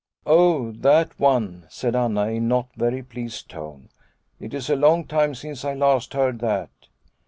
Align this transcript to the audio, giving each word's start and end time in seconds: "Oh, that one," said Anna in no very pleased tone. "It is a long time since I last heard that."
"Oh, 0.25 0.71
that 0.71 1.19
one," 1.19 1.67
said 1.69 1.95
Anna 1.95 2.25
in 2.29 2.47
no 2.47 2.69
very 2.75 3.03
pleased 3.03 3.49
tone. 3.51 3.89
"It 4.39 4.51
is 4.51 4.67
a 4.67 4.75
long 4.75 5.05
time 5.05 5.35
since 5.35 5.63
I 5.63 5.75
last 5.75 6.15
heard 6.15 6.39
that." 6.39 6.71